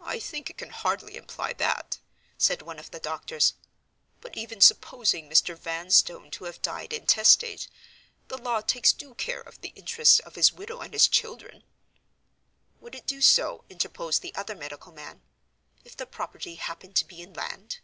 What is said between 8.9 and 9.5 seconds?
due care